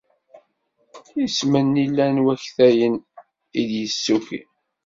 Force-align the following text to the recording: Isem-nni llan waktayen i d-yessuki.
Isem-nni 1.25 1.85
llan 1.89 2.17
waktayen 2.25 2.95
i 3.59 3.61
d-yessuki. 3.69 4.41